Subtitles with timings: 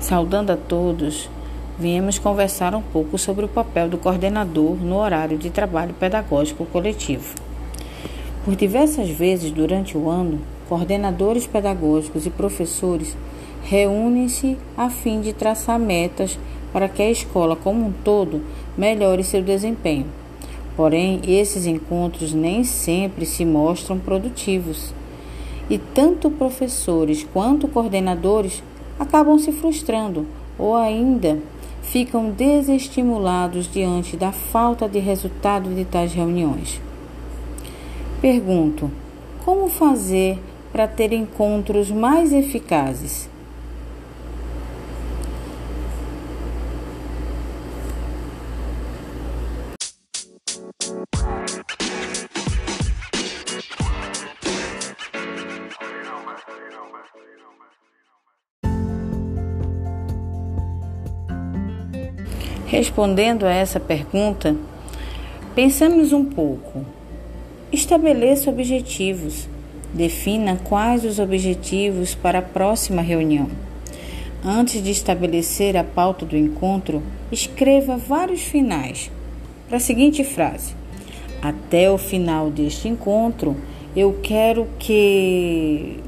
[0.00, 1.28] Saudando a todos,
[1.78, 7.34] viemos conversar um pouco sobre o papel do coordenador no horário de trabalho pedagógico coletivo.
[8.44, 13.16] Por diversas vezes durante o ano, coordenadores pedagógicos e professores
[13.62, 16.38] reúnem-se a fim de traçar metas
[16.72, 18.42] para que a escola como um todo
[18.76, 20.23] melhore seu desempenho.
[20.76, 24.92] Porém, esses encontros nem sempre se mostram produtivos.
[25.70, 28.62] E tanto professores quanto coordenadores
[28.98, 30.26] acabam se frustrando
[30.58, 31.38] ou ainda
[31.82, 36.80] ficam desestimulados diante da falta de resultado de tais reuniões.
[38.20, 38.90] Pergunto:
[39.44, 40.38] como fazer
[40.72, 43.28] para ter encontros mais eficazes?
[62.66, 64.56] Respondendo a essa pergunta,
[65.54, 66.84] pensamos um pouco.
[67.70, 69.46] Estabeleça objetivos.
[69.92, 73.48] Defina quais os objetivos para a próxima reunião.
[74.42, 79.10] Antes de estabelecer a pauta do encontro, escreva vários finais
[79.68, 80.74] para a seguinte frase:
[81.42, 83.56] Até o final deste encontro,
[83.94, 86.00] eu quero que.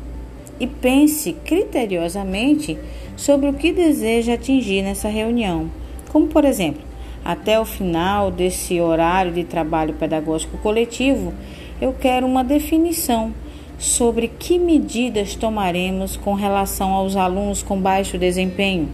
[0.59, 2.79] E pense criteriosamente
[3.15, 5.71] sobre o que deseja atingir nessa reunião
[6.11, 6.83] como por exemplo,
[7.25, 11.35] até o final desse horário de trabalho pedagógico coletivo,
[11.81, 13.35] eu quero uma definição
[13.79, 18.89] sobre que medidas tomaremos com relação aos alunos com baixo desempenho.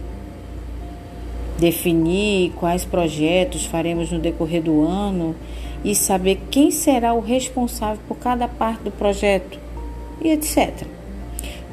[1.59, 5.35] Definir quais projetos faremos no decorrer do ano
[5.83, 9.59] e saber quem será o responsável por cada parte do projeto
[10.21, 10.87] e etc.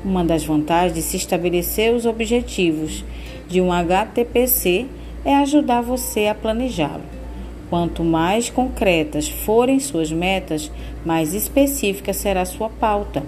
[0.05, 3.05] Uma das vantagens de se estabelecer os objetivos
[3.49, 4.87] de um HTPC
[5.25, 7.03] é ajudar você a planejá-lo.
[7.69, 10.71] Quanto mais concretas forem suas metas,
[11.05, 13.23] mais específica será sua pauta.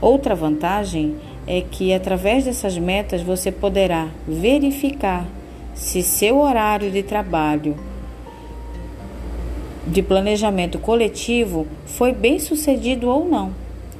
[0.00, 1.16] Outra vantagem
[1.46, 5.26] é que, através dessas metas, você poderá verificar
[5.74, 7.76] se seu horário de trabalho
[9.86, 13.52] de planejamento coletivo foi bem sucedido ou não.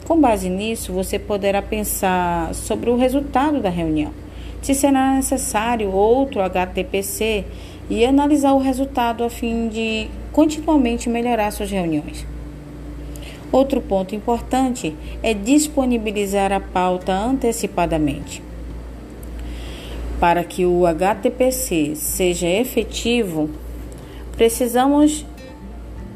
[0.06, 4.12] Com base nisso, você poderá pensar sobre o resultado da reunião
[4.62, 7.44] se será necessário outro HTPC
[7.88, 12.26] e analisar o resultado a fim de continuamente melhorar suas reuniões.
[13.50, 18.43] Outro ponto importante é disponibilizar a pauta antecipadamente.
[20.20, 23.50] Para que o HTPC seja efetivo,
[24.37, 25.26] precisamos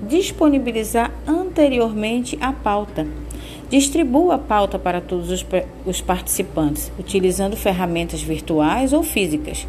[0.06, 3.06] disponibilizar anteriormente a pauta
[3.70, 5.44] Distribua a pauta para todos os,
[5.86, 9.66] os participantes, utilizando ferramentas virtuais ou físicas.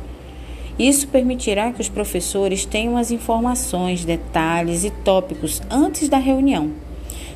[0.78, 6.72] Isso permitirá que os professores tenham as informações, detalhes e tópicos antes da reunião.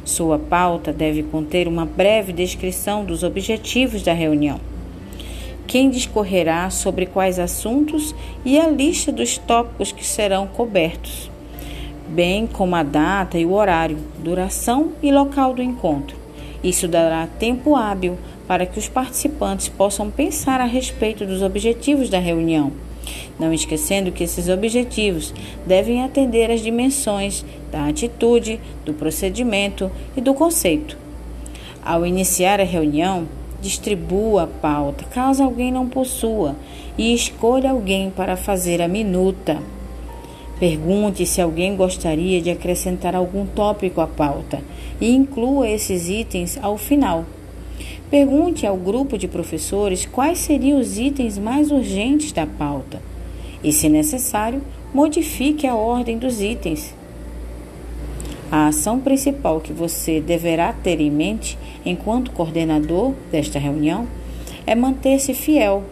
[0.04, 4.60] Sua pauta deve conter uma breve descrição dos objetivos da reunião.
[5.66, 11.32] Quem discorrerá sobre quais assuntos e a lista dos tópicos que serão cobertos,
[12.10, 16.19] bem como a data e o horário, duração e local do encontro.
[16.64, 22.20] Isso dará tempo hábil para que os participantes possam pensar a respeito dos objetivos da
[22.20, 22.72] reunião,
[23.40, 25.34] não esquecendo que esses objetivos
[25.66, 30.98] devem atender às dimensões da atitude, do procedimento e do conceito.
[31.84, 33.28] Ao iniciar a reunião,
[33.62, 36.56] distribua a pauta, caso alguém não possua,
[36.98, 39.58] e escolha alguém para fazer a minuta.
[40.60, 44.62] Pergunte se alguém gostaria de acrescentar algum tópico à pauta
[45.00, 47.26] e inclua esses itens ao final.
[48.12, 53.02] Pergunte ao grupo de professores quais seriam os itens mais urgentes da pauta
[53.64, 54.62] e, se necessário,
[54.94, 56.94] modifique a ordem dos itens.
[58.52, 64.08] A ação principal que você deverá ter em mente enquanto coordenador desta reunião
[64.66, 65.84] é manter-se fiel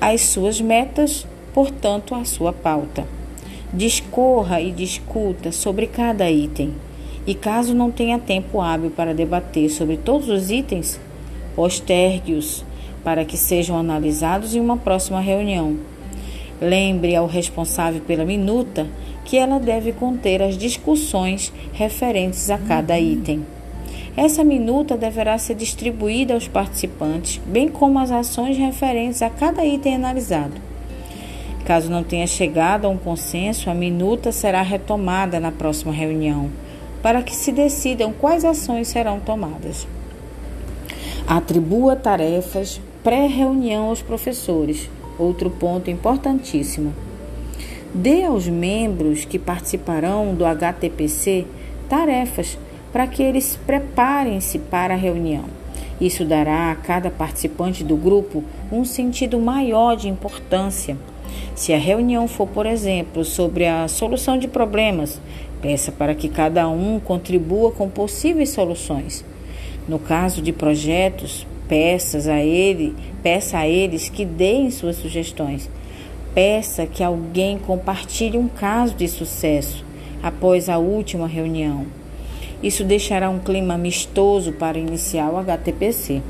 [0.00, 3.06] às suas metas, portanto, à sua pauta.
[3.72, 6.74] Discorra e discuta sobre cada item
[7.26, 10.98] e caso não tenha tempo hábil para debater sobre todos os itens,
[11.54, 12.64] postergue-os
[13.04, 15.76] para que sejam analisados em uma próxima reunião.
[16.60, 18.86] Lembre ao responsável pela minuta
[19.24, 23.44] que ela deve conter as discussões referentes a cada item.
[24.16, 29.94] Essa minuta deverá ser distribuída aos participantes, bem como as ações referentes a cada item
[29.94, 30.69] analisado.
[31.70, 36.50] Caso não tenha chegado a um consenso, a minuta será retomada na próxima reunião,
[37.00, 39.86] para que se decidam quais ações serão tomadas.
[41.28, 44.90] Atribua tarefas pré-reunião aos professores.
[45.16, 46.92] Outro ponto importantíssimo.
[47.94, 51.46] Dê aos membros que participarão do HTPC
[51.88, 52.58] tarefas
[52.92, 55.44] para que eles preparem-se para a reunião.
[56.00, 60.96] Isso dará a cada participante do grupo um sentido maior de importância.
[61.54, 65.20] Se a reunião for, por exemplo, sobre a solução de problemas,
[65.60, 69.24] peça para que cada um contribua com possíveis soluções.
[69.88, 75.68] No caso de projetos, peças a ele, peça a eles que deem suas sugestões.
[76.34, 79.84] Peça que alguém compartilhe um caso de sucesso
[80.22, 81.86] após a última reunião.
[82.62, 86.22] Isso deixará um clima amistoso para iniciar o HTPC.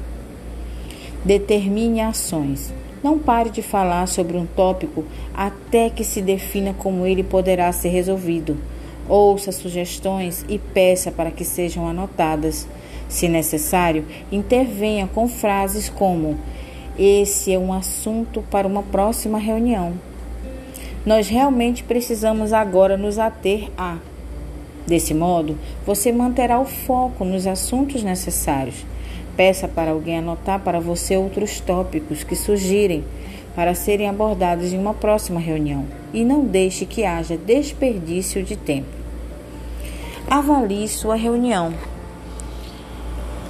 [1.24, 2.72] Determine ações.
[3.02, 5.04] Não pare de falar sobre um tópico
[5.34, 8.58] até que se defina como ele poderá ser resolvido.
[9.08, 12.68] Ouça sugestões e peça para que sejam anotadas.
[13.08, 16.38] Se necessário, intervenha com frases como:
[16.98, 19.94] Esse é um assunto para uma próxima reunião.
[21.04, 23.96] Nós realmente precisamos agora nos ater a.
[24.86, 25.56] Desse modo,
[25.86, 28.84] você manterá o foco nos assuntos necessários.
[29.40, 33.02] Peça para alguém anotar para você outros tópicos que surgirem
[33.56, 38.90] para serem abordados em uma próxima reunião e não deixe que haja desperdício de tempo.
[40.28, 41.72] Avalie sua reunião.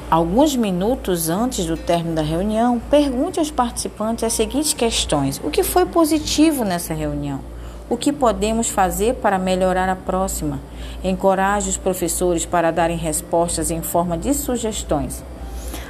[0.08, 5.64] Alguns minutos antes do término da reunião, pergunte aos participantes as seguintes questões: O que
[5.64, 7.40] foi positivo nessa reunião?
[7.88, 10.60] O que podemos fazer para melhorar a próxima?
[11.02, 15.24] Encoraje os professores para darem respostas em forma de sugestões.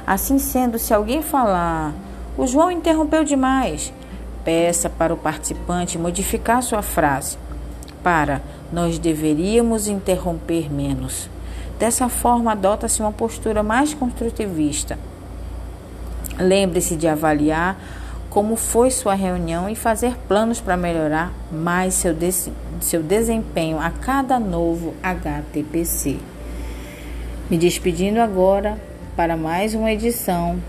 [0.05, 1.93] Assim sendo, se alguém falar,
[2.37, 3.93] o João interrompeu demais,
[4.43, 7.37] peça para o participante modificar sua frase
[8.03, 11.29] para nós deveríamos interromper menos.
[11.79, 14.97] Dessa forma, adota-se uma postura mais construtivista.
[16.39, 17.77] Lembre-se de avaliar
[18.29, 22.15] como foi sua reunião e fazer planos para melhorar mais seu,
[22.79, 26.17] seu desempenho a cada novo HTPC.
[27.49, 28.79] Me despedindo agora
[29.21, 30.59] para mais uma edição